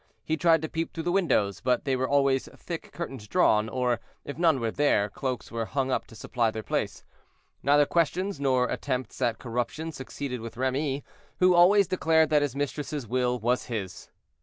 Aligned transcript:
He 0.25 0.35
tried 0.35 0.63
to 0.63 0.67
peep 0.67 0.91
through 0.91 1.03
the 1.03 1.11
windows, 1.11 1.61
but 1.63 1.85
there 1.85 1.99
were 1.99 2.09
always 2.09 2.47
thick 2.55 2.91
curtains 2.91 3.27
drawn, 3.27 3.69
or 3.69 3.99
if 4.25 4.35
none 4.35 4.59
were 4.59 4.71
there, 4.71 5.09
cloaks 5.09 5.51
were 5.51 5.65
hung 5.67 5.91
up 5.91 6.07
to 6.07 6.15
supply 6.15 6.49
their 6.49 6.63
place. 6.63 7.03
Neither 7.61 7.85
questions, 7.85 8.39
nor 8.39 8.67
attempts 8.67 9.21
at 9.21 9.37
corruption, 9.37 9.91
succeeded 9.91 10.41
with 10.41 10.57
Remy, 10.57 11.03
who 11.37 11.53
always 11.53 11.85
declared 11.87 12.31
that 12.31 12.41
his 12.41 12.55
mistress's 12.55 13.07
will 13.07 13.37
was 13.37 13.65
his. 13.65 14.09